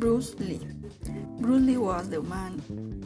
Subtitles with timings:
[0.00, 0.66] Bruce Lee.
[1.40, 2.58] Bruce Lee was the man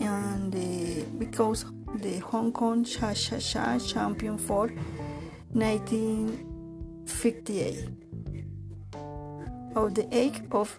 [0.01, 0.59] And uh,
[1.19, 1.65] because
[1.97, 4.69] the Hong Kong Cha Cha Cha champion for
[5.53, 7.89] 1958
[9.75, 10.79] of the age of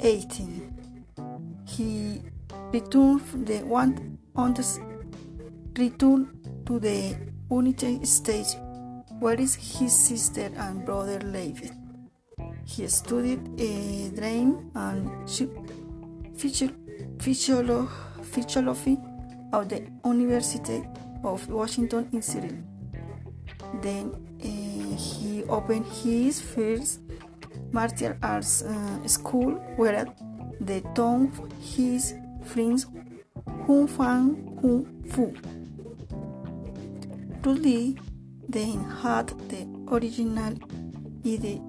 [0.00, 0.74] 18
[1.66, 2.20] he
[2.72, 4.64] returned the one on the
[5.76, 6.28] return
[6.66, 7.16] to the
[7.50, 8.56] United States
[9.20, 9.52] where his
[9.92, 11.70] sister and brother lived.
[12.64, 15.28] He studied uh, dream and
[16.36, 17.88] physiology
[19.52, 20.82] at the University
[21.24, 22.58] of Washington in Seattle.
[23.82, 27.00] Then uh, he opened his first
[27.72, 30.06] martial arts uh, school where
[30.60, 32.86] the taught his friends
[33.66, 35.32] Kung Fan Kung Fu.
[37.42, 37.94] Bruce
[38.48, 40.54] Then had the original
[41.26, 41.60] idea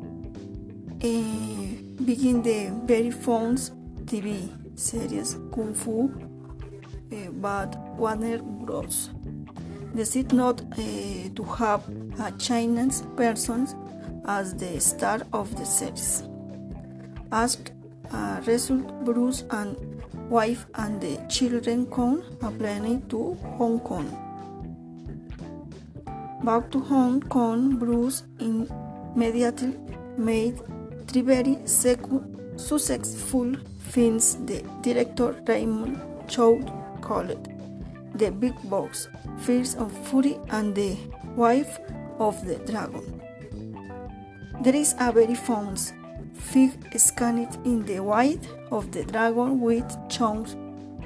[1.02, 3.72] uh, begin the very famous
[4.06, 6.06] TV series Kung Fu,
[7.12, 9.10] uh, but Warner Bros.
[9.94, 10.76] decided not uh,
[11.36, 11.84] to have
[12.20, 13.68] a Chinese person
[14.26, 16.24] as the star of the series.
[17.32, 17.58] As
[18.14, 19.76] a result, Bruce and
[20.30, 24.29] wife and the children come a plane to Hong Kong.
[26.50, 29.78] Back to Hong Kong, Bruce immediately
[30.18, 30.60] made
[31.06, 34.36] three very successful films.
[34.48, 36.58] The director Raymond Chow
[37.02, 37.48] called
[38.16, 39.10] The Big Boss,
[39.42, 40.98] Fist of Fury, and The
[41.36, 41.66] Way
[42.18, 43.22] of the Dragon.
[44.64, 45.94] There is a very famous
[46.34, 48.40] fig scanned in the Way
[48.72, 50.48] of the Dragon with Chuck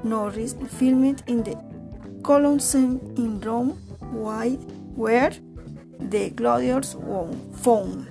[0.06, 1.58] Norris filmed in the
[2.24, 3.78] Colosseum in Rome,
[4.96, 5.32] where
[6.00, 6.96] the gladiators
[7.62, 8.08] found.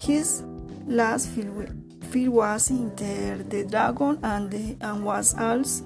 [0.00, 0.42] His
[0.86, 1.84] last film,
[2.28, 5.84] was Enter the Dragon and, the, and was also,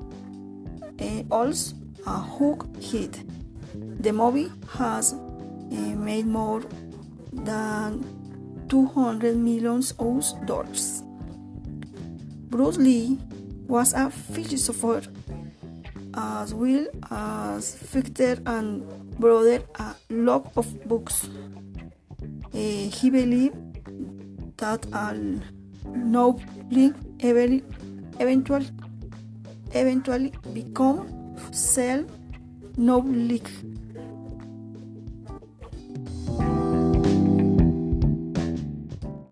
[1.01, 1.77] uh, also
[2.07, 3.23] a hook hit.
[3.75, 5.17] The movie has uh,
[5.75, 6.63] made more
[7.33, 8.05] than
[8.69, 9.83] 200 million
[10.47, 11.03] dollars.
[12.51, 13.19] Bruce Lee
[13.67, 15.03] was a philosopher
[16.15, 18.85] as well as fighter and
[19.19, 21.29] brother a lot of books.
[22.55, 23.57] Uh, he believed
[24.59, 25.41] that all
[25.95, 28.69] noble eventually
[29.75, 32.07] eventually become self
[32.77, 33.13] noble